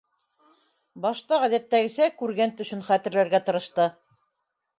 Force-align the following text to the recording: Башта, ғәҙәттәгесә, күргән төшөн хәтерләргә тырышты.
Башта, 1.03 1.37
ғәҙәттәгесә, 1.43 2.07
күргән 2.23 2.55
төшөн 2.63 2.83
хәтерләргә 2.89 3.43
тырышты. 3.53 3.87